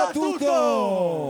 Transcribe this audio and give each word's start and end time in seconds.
Statuto! 0.00 1.29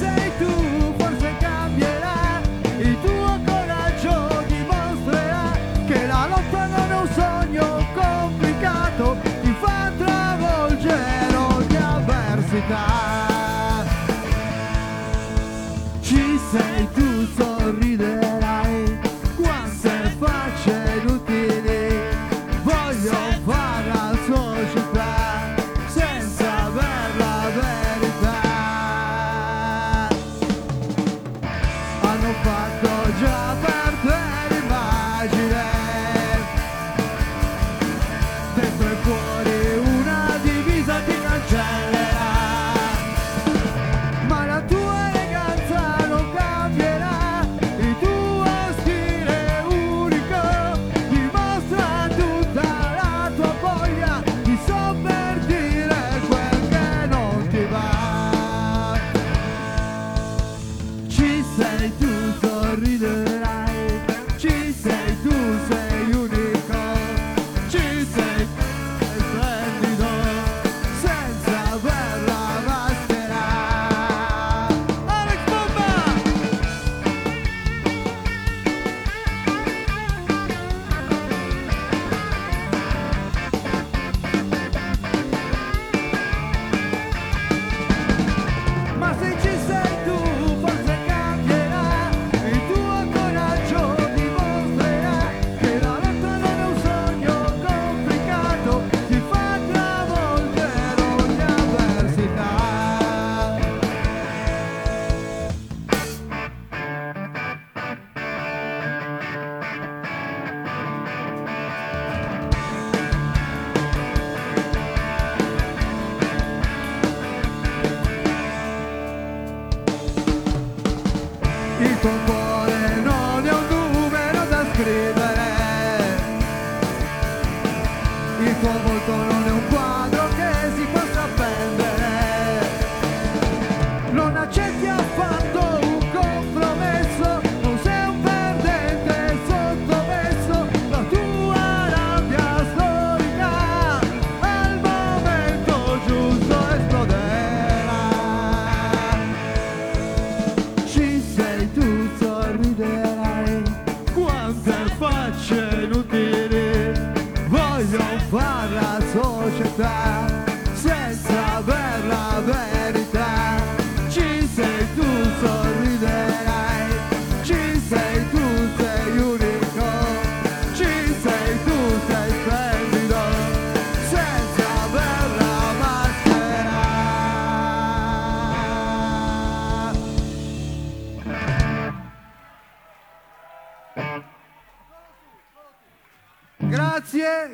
Ma 0.00 0.21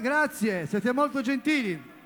Grazie, 0.01 0.67
siete 0.67 0.93
molto 0.93 1.21
gentili. 1.21 1.98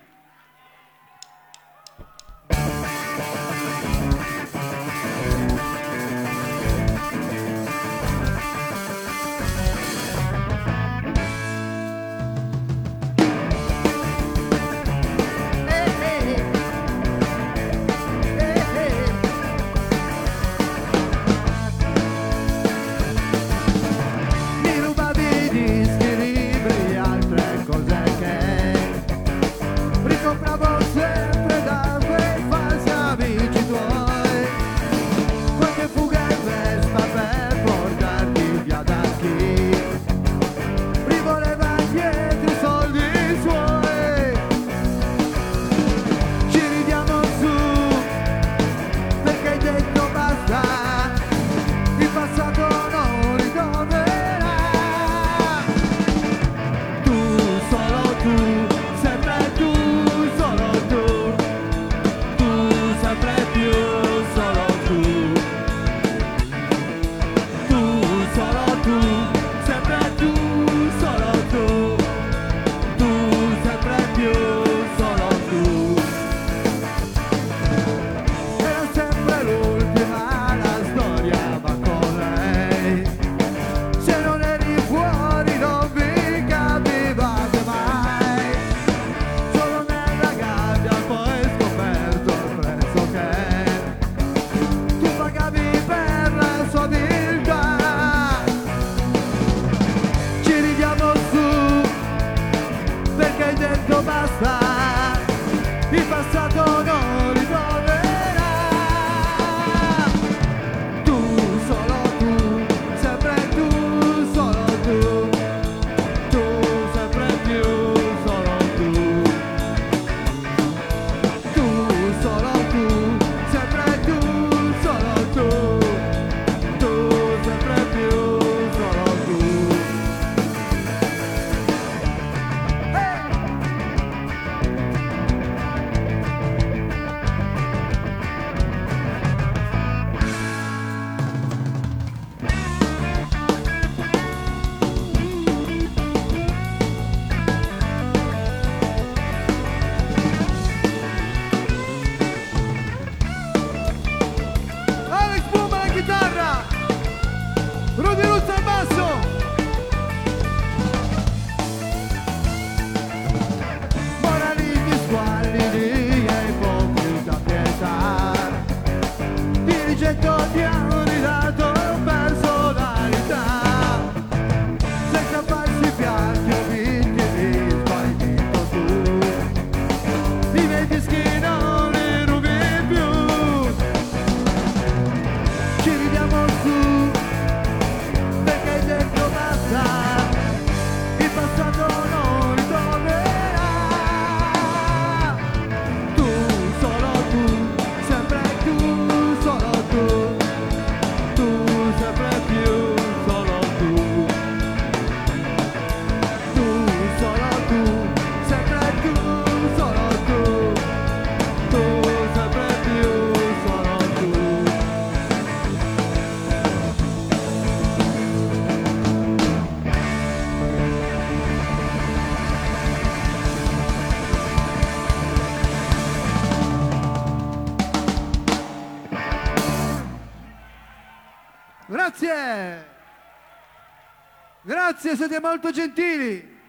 Siete 235.32 235.40
molto 235.40 235.70
gentili! 235.70 236.60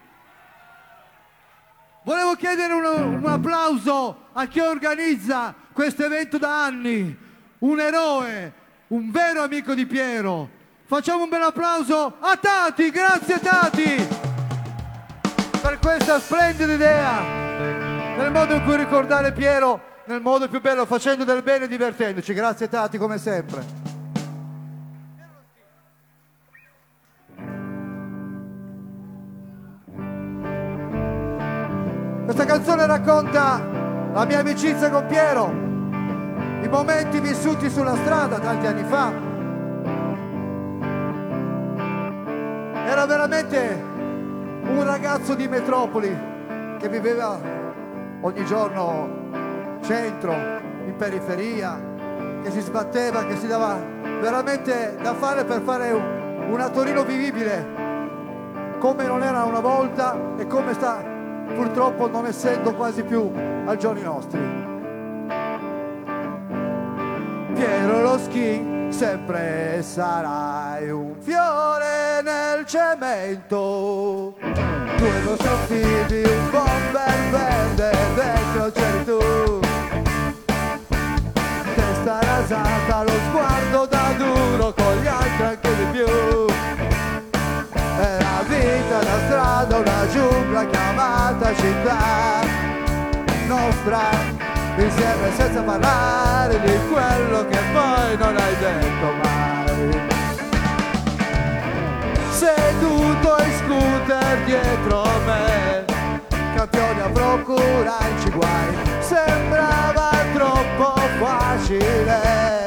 Volevo 2.03 2.35
chiedere 2.35 2.73
un, 2.73 2.85
un 3.15 3.25
applauso 3.25 4.29
a 4.31 4.45
chi 4.45 4.61
organizza 4.61 5.53
questo 5.73 6.05
evento 6.05 6.37
da 6.37 6.63
anni, 6.63 7.17
un 7.59 7.79
eroe, 7.79 8.53
un 8.87 9.11
vero 9.11 9.41
amico 9.41 9.73
di 9.73 9.85
Piero. 9.85 10.49
Facciamo 10.85 11.23
un 11.23 11.29
bel 11.29 11.41
applauso 11.41 12.15
a 12.19 12.37
Tati, 12.37 12.89
grazie 12.89 13.39
Tati 13.39 14.07
per 15.61 15.79
questa 15.79 16.19
splendida 16.19 16.73
idea, 16.73 17.21
nel 18.15 18.31
modo 18.31 18.53
in 18.53 18.63
cui 18.63 18.77
ricordare 18.77 19.33
Piero 19.33 19.91
nel 20.05 20.21
modo 20.21 20.47
più 20.47 20.61
bello, 20.61 20.85
facendo 20.85 21.25
del 21.25 21.43
bene 21.43 21.65
e 21.65 21.67
divertendoci. 21.67 22.33
Grazie 22.33 22.69
Tati 22.69 22.97
come 22.97 23.17
sempre. 23.17 23.82
Questa 32.23 32.45
canzone 32.45 32.85
racconta 32.85 33.59
la 34.13 34.23
mia 34.23 34.39
amicizia 34.39 34.89
con 34.89 35.05
Piero, 35.07 35.51
i 36.61 36.67
momenti 36.69 37.19
vissuti 37.19 37.69
sulla 37.69 37.97
strada 37.97 38.39
tanti 38.39 38.65
anni 38.65 38.83
fa. 38.85 39.11
Era 42.85 43.05
veramente 43.05 43.83
un 44.67 44.83
ragazzo 44.85 45.35
di 45.35 45.49
metropoli 45.49 46.17
che 46.79 46.87
viveva 46.87 47.37
ogni 48.21 48.45
giorno 48.45 49.79
centro, 49.81 50.31
in 50.31 50.95
periferia, 50.95 51.77
che 52.41 52.51
si 52.51 52.61
sbatteva, 52.61 53.25
che 53.25 53.35
si 53.35 53.47
dava 53.47 53.77
veramente 54.21 54.95
da 55.01 55.13
fare 55.13 55.43
per 55.43 55.59
fare 55.59 55.91
un, 55.91 56.47
una 56.51 56.69
Torino 56.69 57.03
vivibile, 57.03 57.67
come 58.79 59.05
non 59.07 59.23
era 59.23 59.43
una 59.43 59.59
volta 59.59 60.17
e 60.37 60.47
come 60.47 60.73
sta 60.73 61.12
purtroppo 61.55 62.07
non 62.07 62.25
essendo 62.25 62.73
quasi 62.73 63.03
più 63.03 63.31
ai 63.65 63.77
giorni 63.77 64.01
nostri. 64.01 64.39
Piero 67.53 68.01
lo 68.01 68.17
schi 68.17 68.87
sempre 68.89 69.81
sarai 69.81 70.89
un 70.89 71.15
fiore 71.19 72.21
nel 72.23 72.65
cemento. 72.65 74.35
Due 74.97 75.19
non 75.23 75.37
figli, 75.67 76.23
un 76.23 76.49
bomber 76.51 77.29
verde 77.31 77.91
dentro 78.15 78.71
c'eri 78.71 79.03
tu. 79.05 79.59
Testa 81.75 82.19
rasata, 82.21 83.03
lo 83.03 83.13
sguardo 83.29 83.85
da 83.85 84.13
duro 84.17 84.73
con 84.73 84.95
gli 85.01 85.07
altri 85.07 85.43
anche 85.43 85.75
di 85.75 85.85
più 85.91 86.52
vita 88.47 88.99
da 88.99 89.19
strada, 89.25 89.77
una 89.77 90.07
giungla 90.11 90.65
chiamata 90.67 91.53
città. 91.55 92.41
Nostra, 93.47 94.01
insieme 94.77 95.31
senza 95.35 95.61
parlare 95.61 96.59
di 96.61 96.79
quello 96.91 97.45
che 97.47 97.59
poi 97.73 98.17
non 98.17 98.37
hai 98.37 98.55
detto 98.57 99.11
mai. 99.21 100.01
Seduto 102.31 103.35
in 103.43 103.51
scooter 103.59 104.43
dietro 104.45 105.03
me, 105.25 105.85
campioni 106.55 107.01
a 107.01 107.09
procurarci 107.09 108.29
guai, 108.31 108.75
sembrava 108.99 110.09
troppo 110.33 110.93
facile 111.19 112.63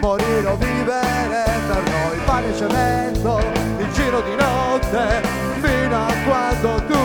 morire 0.00 0.46
o 0.46 0.56
vivere 0.56 1.44
per 1.66 1.82
noi, 1.90 2.18
pane 2.24 2.48
e 2.48 2.56
cemento 2.56 3.59
giro 3.92 4.20
di 4.22 4.34
notte 4.34 5.22
fino 5.60 6.06
a 6.06 6.12
quando 6.24 6.84
tu 6.86 6.99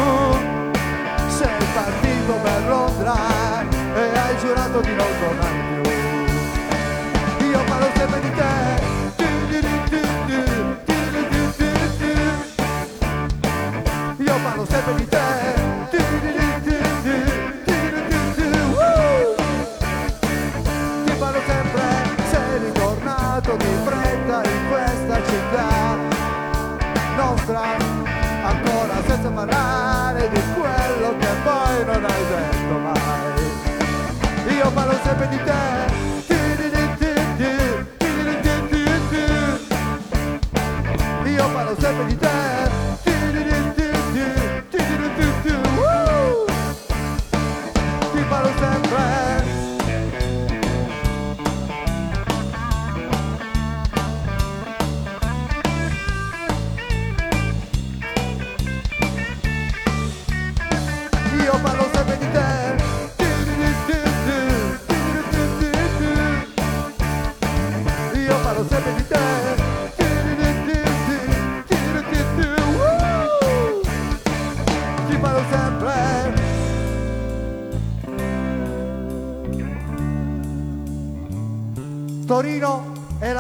parlare 29.45 30.29
di 30.29 30.41
quello 30.53 31.17
che 31.17 31.27
poi 31.43 31.85
non 31.85 32.05
hai 32.05 32.25
detto 32.27 32.77
mai. 32.79 34.55
Io 34.55 34.71
parlo 34.71 34.97
sempre 35.03 35.27
di 35.29 35.37
te 35.43 36.04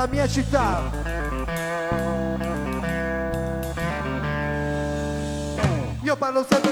la 0.05 0.11
mia 0.11 0.27
città. 0.27 0.83
Io 6.03 6.15
parlo 6.15 6.45
sempre 6.47 6.64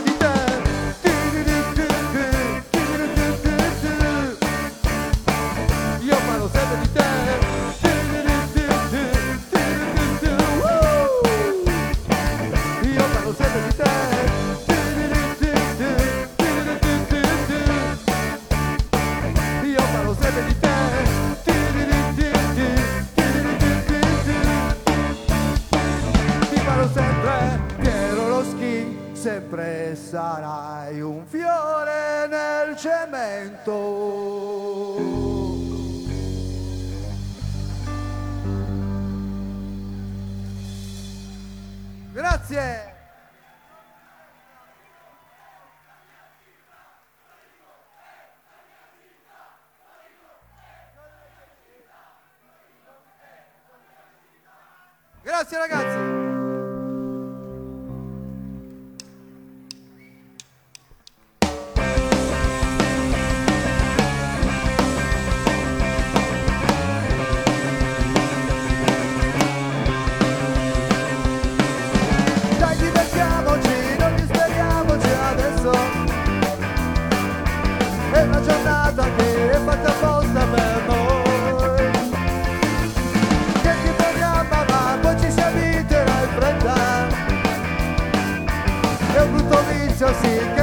see 90.23 90.62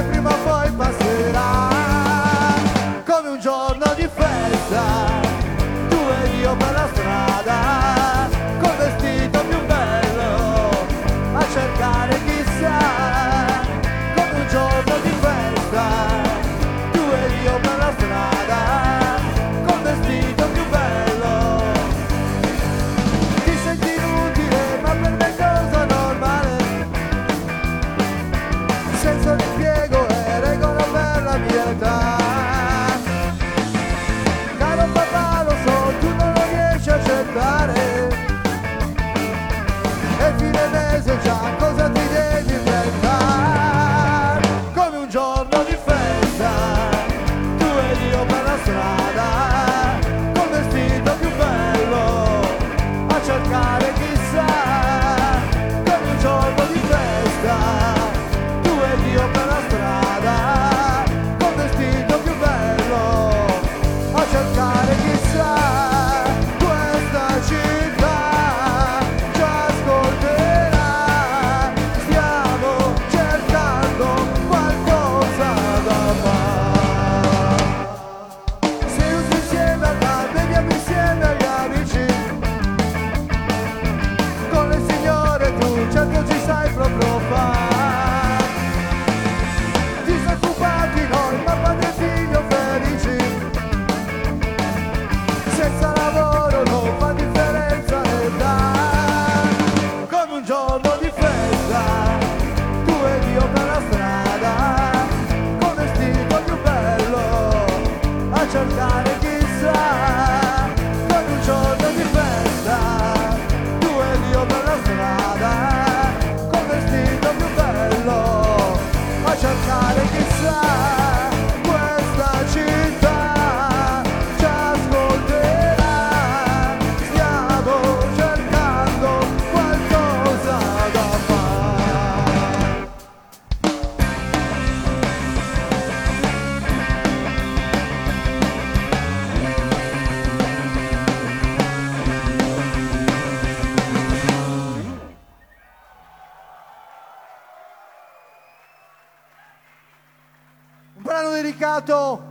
brano 151.11 151.31
dedicato 151.31 152.23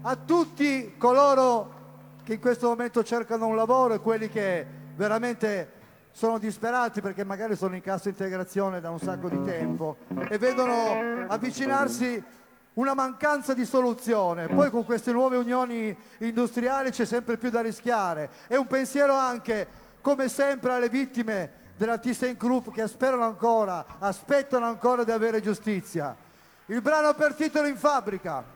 a 0.00 0.16
tutti 0.16 0.94
coloro 0.96 1.72
che 2.24 2.32
in 2.32 2.40
questo 2.40 2.68
momento 2.68 3.04
cercano 3.04 3.46
un 3.46 3.54
lavoro 3.54 3.92
e 3.92 4.00
quelli 4.00 4.30
che 4.30 4.66
veramente 4.96 5.72
sono 6.10 6.38
disperati 6.38 7.02
perché 7.02 7.22
magari 7.22 7.54
sono 7.54 7.74
in 7.74 7.82
cassa 7.82 8.08
integrazione 8.08 8.80
da 8.80 8.88
un 8.88 8.98
sacco 8.98 9.28
di 9.28 9.42
tempo 9.42 9.98
e 10.30 10.38
vedono 10.38 11.26
avvicinarsi 11.28 12.24
una 12.74 12.94
mancanza 12.94 13.52
di 13.52 13.66
soluzione. 13.66 14.46
Poi 14.46 14.70
con 14.70 14.86
queste 14.86 15.12
nuove 15.12 15.36
unioni 15.36 15.94
industriali 16.20 16.92
c'è 16.92 17.04
sempre 17.04 17.36
più 17.36 17.50
da 17.50 17.60
rischiare. 17.60 18.30
E 18.48 18.56
un 18.56 18.66
pensiero 18.66 19.12
anche, 19.12 19.68
come 20.00 20.30
sempre, 20.30 20.72
alle 20.72 20.88
vittime 20.88 21.52
della 21.76 21.98
ThyssenKrupp 21.98 22.70
che 22.70 22.88
sperano 22.88 23.24
ancora, 23.24 23.84
aspettano 23.98 24.64
ancora 24.64 25.04
di 25.04 25.10
avere 25.10 25.42
giustizia 25.42 26.23
il 26.66 26.80
brano 26.80 27.14
per 27.14 27.34
titolo 27.34 27.66
in 27.66 27.76
fabbrica. 27.76 28.53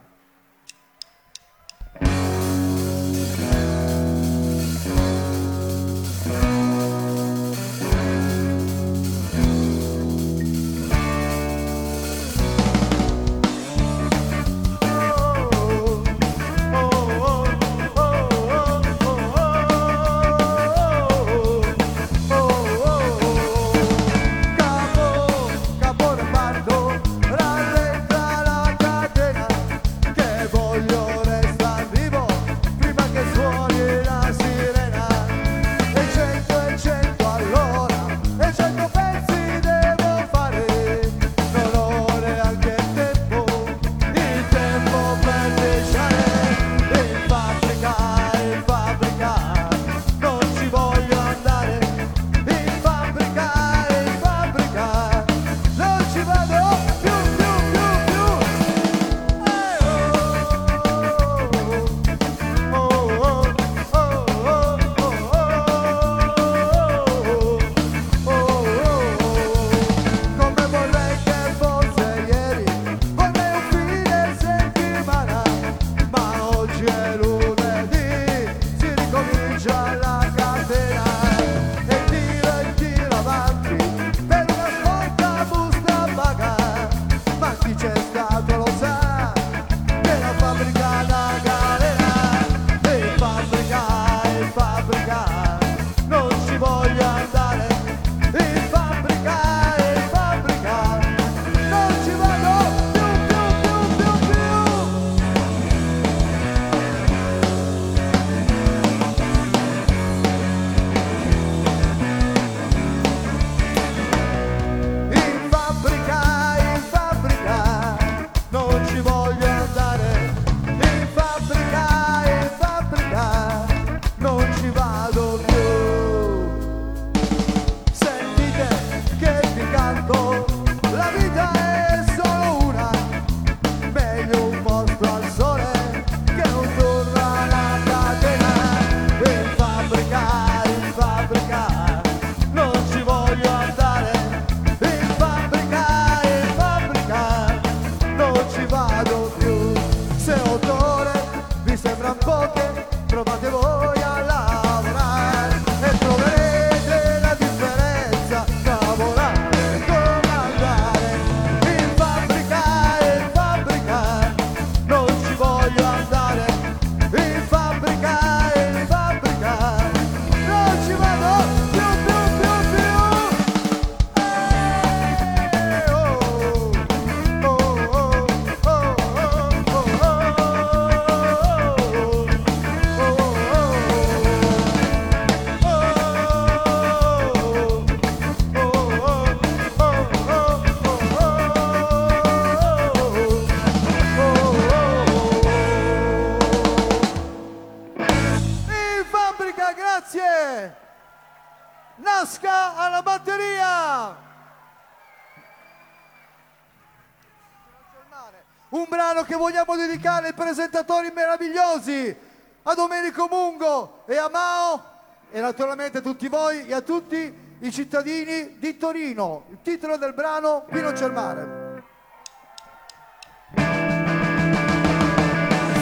Presentatori 210.48 211.10
meravigliosi, 211.14 212.16
a 212.62 212.74
Domenico 212.74 213.28
Mungo 213.30 214.04
e 214.06 214.16
a 214.16 214.30
Mao 214.30 214.82
e 215.30 215.40
naturalmente 215.42 215.98
a 215.98 216.00
tutti 216.00 216.26
voi 216.28 216.66
e 216.66 216.72
a 216.72 216.80
tutti 216.80 217.56
i 217.58 217.70
cittadini 217.70 218.56
di 218.56 218.78
Torino. 218.78 219.44
Il 219.50 219.58
titolo 219.62 219.98
del 219.98 220.14
brano 220.14 220.64
Qui 220.66 220.80
non 220.80 220.94
c'è 220.94 221.04
il 221.04 221.12
mare. 221.12 221.82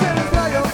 Se 0.01 0.13
non 0.13 0.27
sbaglio, 0.31 0.65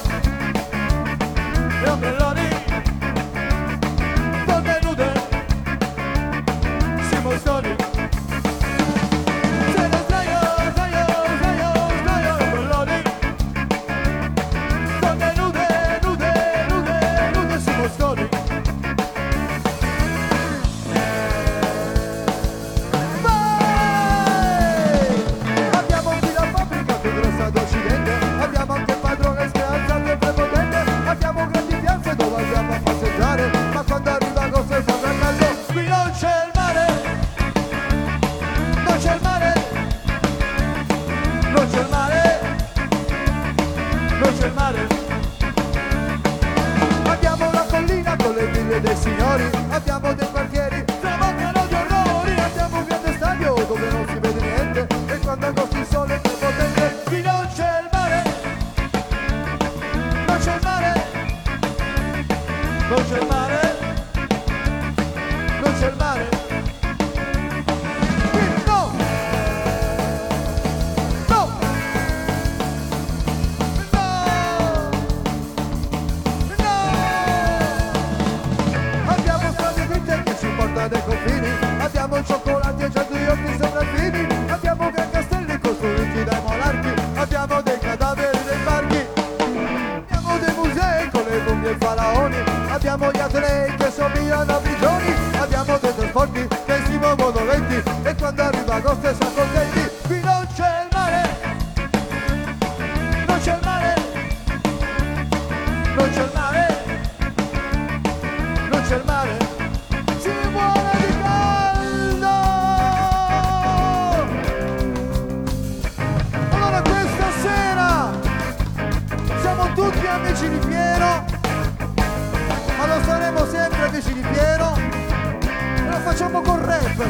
di 124.13 124.21
e 124.21 125.89
lo 125.89 125.97
facciamo 126.05 126.41
con 126.43 126.65
rap. 126.65 127.07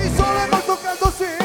Il 0.00 0.10
sole 0.14 0.44
è 0.44 0.48
molto 0.50 0.78
caldo 0.82 1.12
sì, 1.16 1.37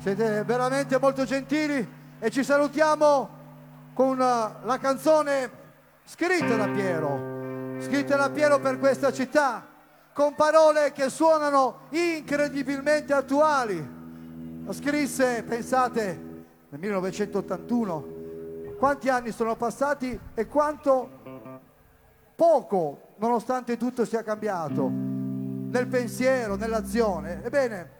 Siete 0.00 0.44
veramente 0.44 0.96
molto 1.00 1.24
gentili 1.24 1.86
e 2.20 2.30
ci 2.30 2.44
salutiamo 2.44 3.36
con 3.94 4.12
uh, 4.12 4.64
la 4.64 4.78
canzone 4.80 5.50
scritta 6.04 6.54
da 6.54 6.68
Piero, 6.68 7.80
scritta 7.80 8.16
da 8.16 8.30
Piero 8.30 8.60
per 8.60 8.78
questa 8.78 9.12
città, 9.12 9.66
con 10.12 10.36
parole 10.36 10.92
che 10.92 11.10
suonano 11.10 11.86
incredibilmente 11.90 13.12
attuali. 13.12 13.96
Lo 14.64 14.72
scrisse, 14.72 15.42
pensate, 15.42 16.04
nel 16.68 16.80
1981. 16.80 18.16
Quanti 18.78 19.08
anni 19.08 19.32
sono 19.32 19.56
passati 19.56 20.16
e 20.32 20.46
quanto 20.46 21.10
poco, 22.36 23.14
nonostante 23.16 23.76
tutto, 23.76 24.04
sia 24.04 24.22
cambiato 24.22 24.88
nel 24.88 25.88
pensiero, 25.88 26.54
nell'azione. 26.54 27.42
Ebbene, 27.42 27.97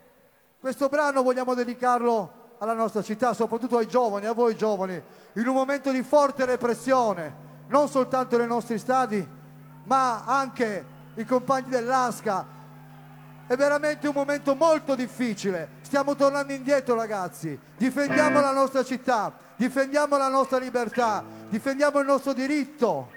questo 0.60 0.88
brano 0.88 1.22
vogliamo 1.22 1.54
dedicarlo 1.54 2.56
alla 2.58 2.72
nostra 2.72 3.02
città, 3.02 3.32
soprattutto 3.32 3.78
ai 3.78 3.86
giovani, 3.86 4.26
a 4.26 4.32
voi 4.32 4.56
giovani, 4.56 5.00
in 5.34 5.46
un 5.46 5.54
momento 5.54 5.92
di 5.92 6.02
forte 6.02 6.44
repressione, 6.44 7.46
non 7.68 7.88
soltanto 7.88 8.36
nei 8.36 8.48
nostri 8.48 8.78
stadi, 8.78 9.26
ma 9.84 10.24
anche 10.24 10.84
i 11.14 11.24
compagni 11.24 11.68
dell'ASCA. 11.68 12.56
È 13.46 13.56
veramente 13.56 14.08
un 14.08 14.14
momento 14.14 14.54
molto 14.56 14.94
difficile. 14.94 15.76
Stiamo 15.82 16.16
tornando 16.16 16.52
indietro, 16.52 16.96
ragazzi. 16.96 17.58
Difendiamo 17.76 18.40
la 18.40 18.52
nostra 18.52 18.82
città, 18.82 19.32
difendiamo 19.56 20.18
la 20.18 20.28
nostra 20.28 20.58
libertà, 20.58 21.24
difendiamo 21.48 22.00
il 22.00 22.06
nostro 22.06 22.32
diritto 22.32 23.10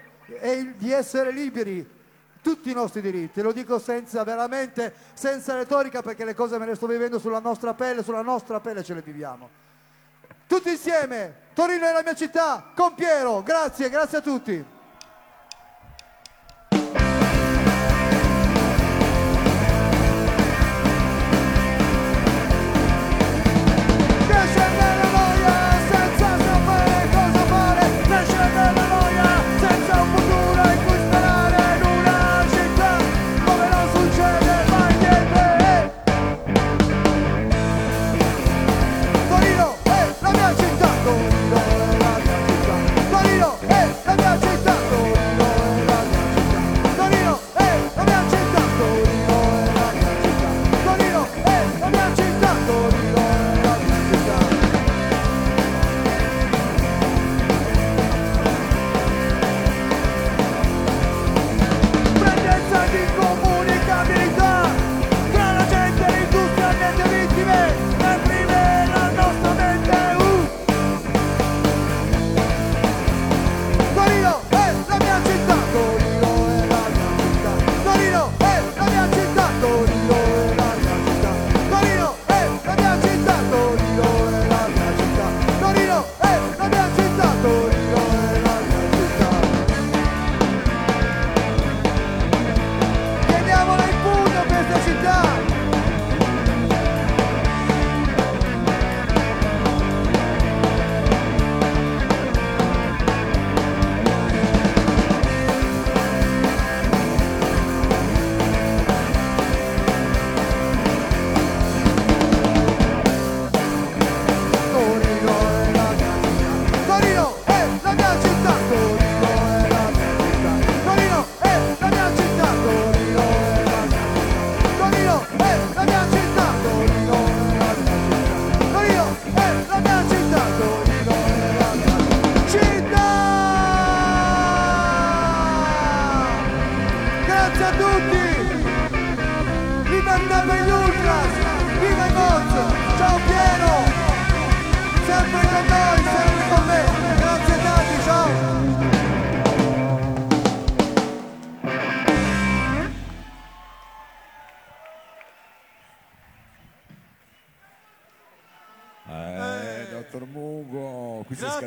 di 0.77 0.91
essere 0.91 1.31
liberi 1.31 1.99
tutti 2.41 2.71
i 2.71 2.73
nostri 2.73 3.01
diritti, 3.01 3.41
lo 3.41 3.51
dico 3.51 3.79
senza 3.79 4.23
veramente, 4.23 4.93
senza 5.13 5.55
retorica 5.55 6.01
perché 6.01 6.25
le 6.25 6.33
cose 6.33 6.57
me 6.57 6.65
le 6.65 6.75
sto 6.75 6.87
vivendo 6.87 7.19
sulla 7.19 7.39
nostra 7.39 7.73
pelle, 7.73 8.03
sulla 8.03 8.21
nostra 8.21 8.59
pelle 8.59 8.83
ce 8.83 8.93
le 8.93 9.01
viviamo. 9.01 9.49
Tutti 10.47 10.69
insieme, 10.69 11.33
Torino 11.53 11.87
è 11.87 11.93
la 11.93 12.01
mia 12.01 12.15
città, 12.15 12.71
con 12.75 12.93
Piero, 12.93 13.41
grazie, 13.41 13.89
grazie 13.89 14.17
a 14.17 14.21
tutti. 14.21 14.70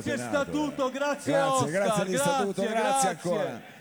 Grazie 0.04 0.24
scatenato. 0.24 0.50
Statuto, 0.52 0.90
grazie 0.90 1.32
Grazie, 1.32 1.50
Oscar, 1.52 1.70
grazie 1.70 2.04
grazie, 2.04 2.62
grazie 2.64 2.82
grazie. 2.82 3.08
ancora. 3.08 3.73